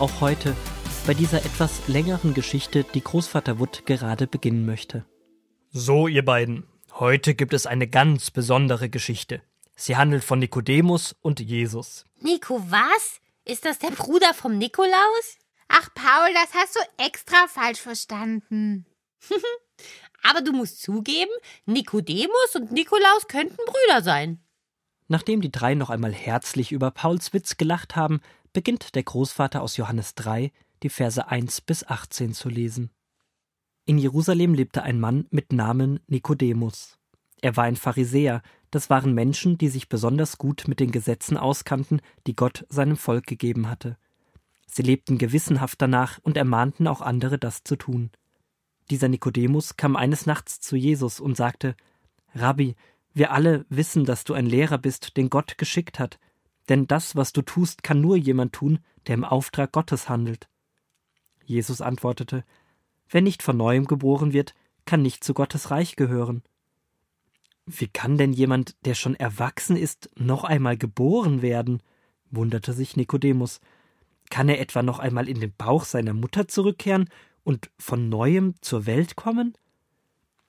[0.00, 0.56] auch heute,
[1.06, 5.04] bei dieser etwas längeren Geschichte, die Großvater Wood gerade beginnen möchte.
[5.70, 9.42] So, ihr beiden, heute gibt es eine ganz besondere Geschichte.
[9.76, 12.04] Sie handelt von Nikodemus und Jesus.
[12.20, 13.20] Nico, was?
[13.44, 15.38] Ist das der Bruder vom Nikolaus?
[15.68, 18.86] Ach, Paul, das hast du extra falsch verstanden.
[20.22, 21.32] Aber du musst zugeben,
[21.66, 24.40] Nikodemus und Nikolaus könnten Brüder sein.
[25.06, 28.20] Nachdem die drei noch einmal herzlich über Pauls Witz gelacht haben,
[28.54, 30.50] beginnt der Großvater aus Johannes 3,
[30.82, 32.90] die Verse 1 bis 18 zu lesen.
[33.84, 36.98] In Jerusalem lebte ein Mann mit Namen Nikodemus.
[37.42, 42.00] Er war ein Pharisäer, das waren Menschen, die sich besonders gut mit den Gesetzen auskannten,
[42.26, 43.98] die Gott seinem Volk gegeben hatte.
[44.66, 48.10] Sie lebten gewissenhaft danach und ermahnten auch andere, das zu tun.
[48.88, 51.76] Dieser Nikodemus kam eines Nachts zu Jesus und sagte
[52.34, 52.76] Rabbi,
[53.12, 56.18] wir alle wissen, dass du ein Lehrer bist, den Gott geschickt hat,
[56.68, 60.48] denn das, was du tust, kann nur jemand tun, der im Auftrag Gottes handelt.
[61.44, 62.44] Jesus antwortete
[63.08, 64.54] Wer nicht von neuem geboren wird,
[64.86, 66.42] kann nicht zu Gottes Reich gehören.
[67.66, 71.82] Wie kann denn jemand, der schon erwachsen ist, noch einmal geboren werden?
[72.30, 73.60] wunderte sich Nikodemus.
[74.30, 77.08] Kann er etwa noch einmal in den Bauch seiner Mutter zurückkehren
[77.44, 79.54] und von neuem zur Welt kommen?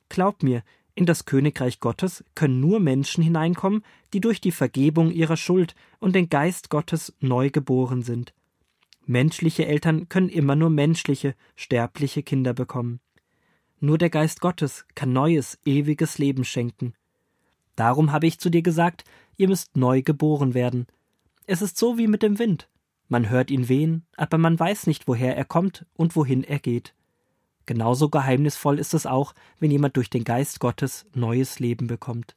[0.09, 0.63] Glaub mir,
[0.95, 6.15] in das Königreich Gottes können nur Menschen hineinkommen, die durch die Vergebung ihrer Schuld und
[6.15, 8.33] den Geist Gottes neu geboren sind.
[9.05, 13.01] Menschliche Eltern können immer nur menschliche, sterbliche Kinder bekommen.
[13.79, 16.93] Nur der Geist Gottes kann neues, ewiges Leben schenken.
[17.75, 19.03] Darum habe ich zu dir gesagt,
[19.35, 20.87] ihr müsst neu geboren werden.
[21.45, 22.69] Es ist so wie mit dem Wind.
[23.09, 26.94] Man hört ihn wehen, aber man weiß nicht, woher er kommt und wohin er geht.
[27.65, 32.35] Genauso geheimnisvoll ist es auch, wenn jemand durch den Geist Gottes neues Leben bekommt.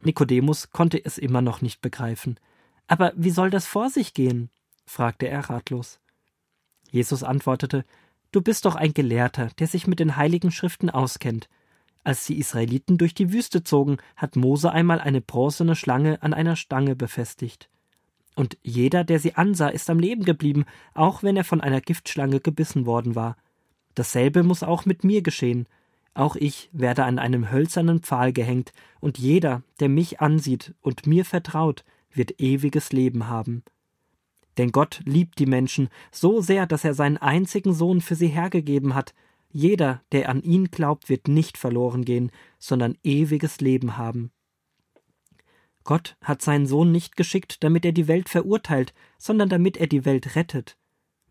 [0.00, 2.38] Nikodemus konnte es immer noch nicht begreifen.
[2.86, 4.50] Aber wie soll das vor sich gehen?
[4.86, 5.98] fragte er ratlos.
[6.90, 7.84] Jesus antwortete
[8.30, 11.48] Du bist doch ein Gelehrter, der sich mit den heiligen Schriften auskennt.
[12.02, 16.56] Als die Israeliten durch die Wüste zogen, hat Mose einmal eine bronzene Schlange an einer
[16.56, 17.70] Stange befestigt.
[18.34, 22.40] Und jeder, der sie ansah, ist am Leben geblieben, auch wenn er von einer Giftschlange
[22.40, 23.36] gebissen worden war.
[23.94, 25.66] Dasselbe muss auch mit mir geschehen.
[26.14, 31.24] Auch ich werde an einem hölzernen Pfahl gehängt, und jeder, der mich ansieht und mir
[31.24, 33.64] vertraut, wird ewiges Leben haben.
[34.56, 38.94] Denn Gott liebt die Menschen so sehr, dass er seinen einzigen Sohn für sie hergegeben
[38.94, 39.14] hat.
[39.50, 44.30] Jeder, der an ihn glaubt, wird nicht verloren gehen, sondern ewiges Leben haben.
[45.82, 50.04] Gott hat seinen Sohn nicht geschickt, damit er die Welt verurteilt, sondern damit er die
[50.04, 50.78] Welt rettet.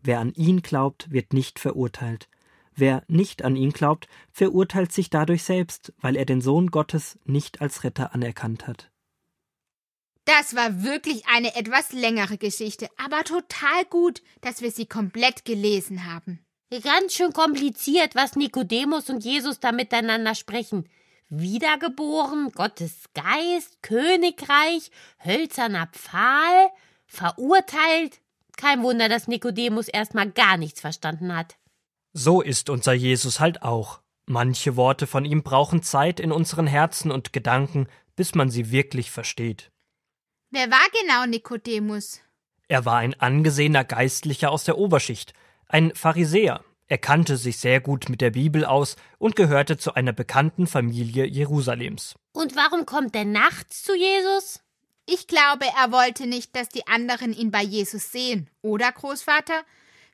[0.02, 2.28] Wer an ihn glaubt, wird nicht verurteilt.
[2.76, 7.60] Wer nicht an ihn glaubt, verurteilt sich dadurch selbst, weil er den Sohn Gottes nicht
[7.60, 8.90] als Retter anerkannt hat.
[10.24, 16.06] Das war wirklich eine etwas längere Geschichte, aber total gut, dass wir sie komplett gelesen
[16.06, 16.40] haben.
[16.82, 20.88] Ganz schön kompliziert, was Nikodemus und Jesus da miteinander sprechen.
[21.28, 24.90] Wiedergeboren, Gottes Geist, Königreich,
[25.24, 26.70] hölzerner Pfahl,
[27.06, 28.20] verurteilt.
[28.56, 31.56] Kein Wunder, dass Nikodemus erstmal gar nichts verstanden hat.
[32.16, 34.00] So ist unser Jesus halt auch.
[34.26, 39.10] Manche Worte von ihm brauchen Zeit in unseren Herzen und Gedanken, bis man sie wirklich
[39.10, 39.72] versteht.
[40.50, 42.20] Wer war genau Nikodemus?
[42.68, 45.34] Er war ein angesehener Geistlicher aus der Oberschicht,
[45.66, 46.64] ein Pharisäer.
[46.86, 51.26] Er kannte sich sehr gut mit der Bibel aus und gehörte zu einer bekannten Familie
[51.26, 52.14] Jerusalems.
[52.32, 54.60] Und warum kommt er nachts zu Jesus?
[55.06, 59.64] Ich glaube, er wollte nicht, dass die anderen ihn bei Jesus sehen, oder Großvater?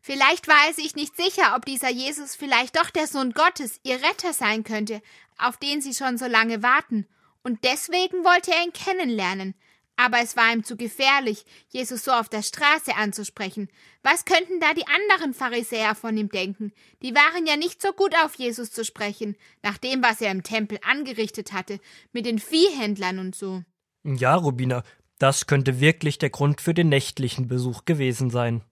[0.01, 3.97] Vielleicht war er sich nicht sicher, ob dieser Jesus vielleicht doch der Sohn Gottes, ihr
[4.03, 5.03] Retter sein könnte,
[5.39, 7.07] auf den sie schon so lange warten.
[7.43, 9.55] Und deswegen wollte er ihn kennenlernen.
[9.97, 13.69] Aber es war ihm zu gefährlich, Jesus so auf der Straße anzusprechen.
[14.03, 16.73] Was könnten da die anderen Pharisäer von ihm denken?
[17.03, 20.43] Die waren ja nicht so gut auf Jesus zu sprechen, nach dem, was er im
[20.43, 21.81] Tempel angerichtet hatte,
[22.13, 23.63] mit den Viehhändlern und so.
[24.03, 24.83] Ja, Rubina,
[25.19, 28.65] das könnte wirklich der Grund für den nächtlichen Besuch gewesen sein.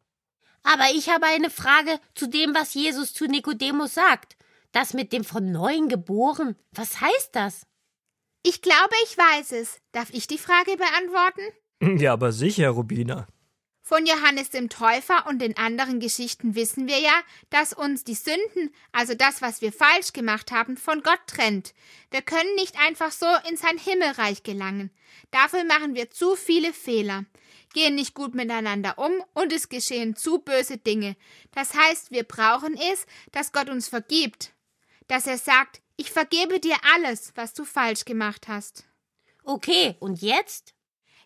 [0.71, 4.37] Aber ich habe eine Frage zu dem, was Jesus zu Nikodemus sagt.
[4.71, 6.57] Das mit dem von neuem geboren.
[6.73, 7.67] Was heißt das?
[8.43, 9.81] Ich glaube, ich weiß es.
[9.93, 11.99] Darf ich die Frage beantworten?
[11.99, 13.27] Ja, aber sicher, Rubina.
[13.81, 17.19] Von Johannes dem Täufer und den anderen Geschichten wissen wir ja,
[17.49, 21.73] dass uns die Sünden, also das, was wir falsch gemacht haben, von Gott trennt.
[22.11, 24.91] Wir können nicht einfach so in sein Himmelreich gelangen.
[25.31, 27.25] Dafür machen wir zu viele Fehler,
[27.73, 31.17] gehen nicht gut miteinander um und es geschehen zu böse Dinge.
[31.53, 34.53] Das heißt, wir brauchen es, dass Gott uns vergibt,
[35.07, 38.85] dass er sagt, ich vergebe dir alles, was du falsch gemacht hast.
[39.45, 40.75] Okay, und jetzt?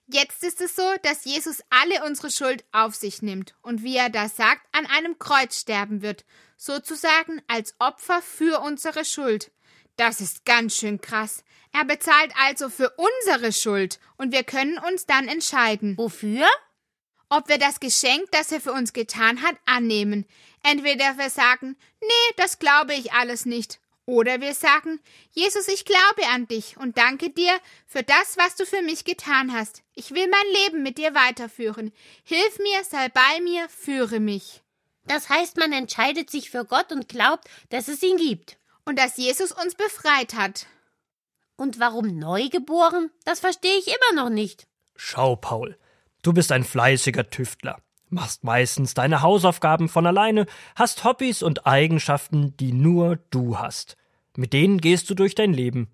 [0.06, 4.10] Jetzt ist es so, dass Jesus alle unsere Schuld auf sich nimmt und wie er
[4.10, 6.24] das sagt, an einem Kreuz sterben wird,
[6.56, 9.50] sozusagen als Opfer für unsere Schuld.
[9.96, 11.44] Das ist ganz schön krass.
[11.72, 15.96] Er bezahlt also für unsere Schuld und wir können uns dann entscheiden.
[15.96, 16.46] Wofür?
[17.28, 20.26] Ob wir das Geschenk, das er für uns getan hat, annehmen.
[20.62, 23.80] Entweder wir sagen, nee, das glaube ich alles nicht.
[24.04, 28.66] Oder wir sagen, Jesus, ich glaube an dich und danke dir für das, was du
[28.66, 29.82] für mich getan hast.
[29.94, 31.92] Ich will mein Leben mit dir weiterführen.
[32.24, 34.60] Hilf mir, sei bei mir, führe mich.
[35.06, 38.58] Das heißt, man entscheidet sich für Gott und glaubt, dass es ihn gibt.
[38.84, 40.66] Und dass Jesus uns befreit hat.
[41.56, 43.10] Und warum neugeboren?
[43.24, 44.66] Das verstehe ich immer noch nicht.
[44.96, 45.78] Schau, Paul,
[46.22, 47.78] du bist ein fleißiger Tüftler
[48.12, 50.46] machst meistens deine Hausaufgaben von alleine,
[50.76, 53.96] hast Hobbys und Eigenschaften, die nur du hast.
[54.36, 55.90] Mit denen gehst du durch dein Leben.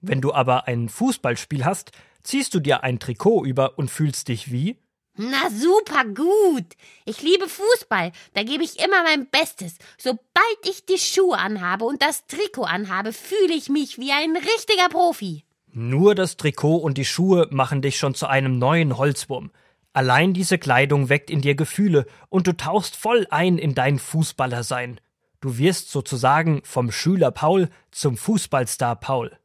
[0.00, 1.92] Wenn du aber ein Fußballspiel hast,
[2.22, 4.78] ziehst du dir ein Trikot über und fühlst dich wie?
[5.16, 6.66] Na super gut.
[7.04, 8.10] Ich liebe Fußball.
[8.34, 9.76] Da gebe ich immer mein Bestes.
[9.96, 10.18] Sobald
[10.64, 15.44] ich die Schuhe anhabe und das Trikot anhabe, fühle ich mich wie ein richtiger Profi.
[15.72, 19.52] Nur das Trikot und die Schuhe machen dich schon zu einem neuen Holzwurm.
[19.92, 25.00] Allein diese Kleidung weckt in dir Gefühle und du tauchst voll ein in dein Fußballersein.
[25.40, 29.38] Du wirst sozusagen vom Schüler Paul zum Fußballstar Paul.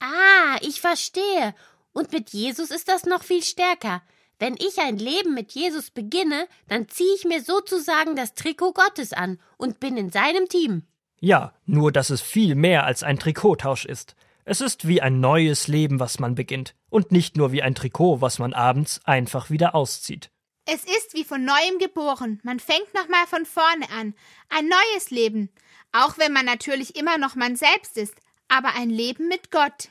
[0.00, 1.54] Ah, ich verstehe.
[1.92, 4.02] Und mit Jesus ist das noch viel stärker.
[4.38, 9.12] Wenn ich ein Leben mit Jesus beginne, dann ziehe ich mir sozusagen das Trikot Gottes
[9.12, 10.82] an und bin in seinem Team.
[11.20, 14.16] Ja, nur dass es viel mehr als ein Trikottausch ist.
[14.44, 18.20] Es ist wie ein neues Leben, was man beginnt, und nicht nur wie ein Trikot,
[18.20, 20.30] was man abends einfach wieder auszieht.
[20.66, 22.40] Es ist wie von neuem geboren.
[22.42, 24.14] Man fängt nochmal von vorne an.
[24.48, 25.50] Ein neues Leben.
[25.92, 28.14] Auch wenn man natürlich immer noch man selbst ist,
[28.48, 29.90] aber ein Leben mit Gott.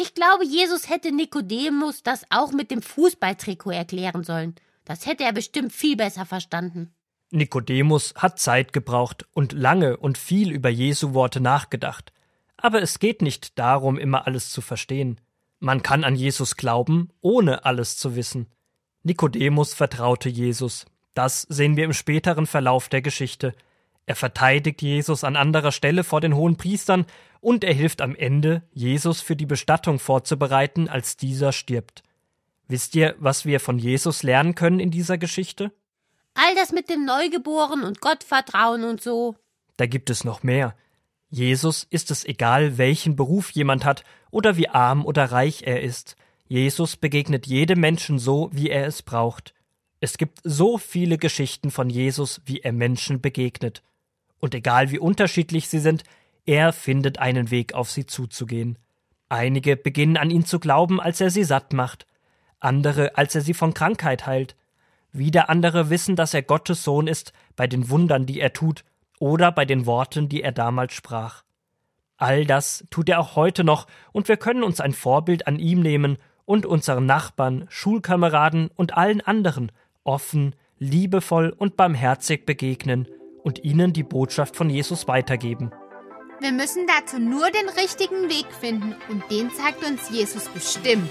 [0.00, 4.54] Ich glaube, Jesus hätte Nikodemus das auch mit dem Fußballtrikot erklären sollen.
[4.86, 6.94] Das hätte er bestimmt viel besser verstanden.
[7.30, 12.14] Nikodemus hat Zeit gebraucht und lange und viel über Jesu Worte nachgedacht.
[12.56, 15.20] Aber es geht nicht darum, immer alles zu verstehen.
[15.58, 18.46] Man kann an Jesus glauben, ohne alles zu wissen.
[19.02, 20.86] Nikodemus vertraute Jesus.
[21.12, 23.54] Das sehen wir im späteren Verlauf der Geschichte.
[24.06, 27.06] Er verteidigt Jesus an anderer Stelle vor den hohen Priestern
[27.40, 32.02] und er hilft am Ende, Jesus für die Bestattung vorzubereiten, als dieser stirbt.
[32.68, 35.72] Wisst ihr, was wir von Jesus lernen können in dieser Geschichte?
[36.34, 39.36] All das mit dem Neugeboren und Gottvertrauen und so.
[39.76, 40.76] Da gibt es noch mehr.
[41.30, 46.16] Jesus ist es egal, welchen Beruf jemand hat oder wie arm oder reich er ist.
[46.46, 49.54] Jesus begegnet jedem Menschen so, wie er es braucht.
[50.00, 53.82] Es gibt so viele Geschichten von Jesus, wie er Menschen begegnet.
[54.40, 56.02] Und egal wie unterschiedlich sie sind,
[56.46, 58.78] er findet einen Weg, auf sie zuzugehen.
[59.28, 62.06] Einige beginnen an ihn zu glauben, als er sie satt macht,
[62.58, 64.56] andere, als er sie von Krankheit heilt.
[65.12, 68.84] Wieder andere wissen, dass er Gottes Sohn ist, bei den Wundern, die er tut,
[69.18, 71.44] oder bei den Worten, die er damals sprach.
[72.16, 75.80] All das tut er auch heute noch, und wir können uns ein Vorbild an ihm
[75.80, 79.72] nehmen und unseren Nachbarn, Schulkameraden und allen anderen
[80.04, 83.06] offen, liebevoll und barmherzig begegnen
[83.42, 85.70] und ihnen die Botschaft von Jesus weitergeben.
[86.40, 91.10] Wir müssen dazu nur den richtigen Weg finden und den zeigt uns Jesus bestimmt.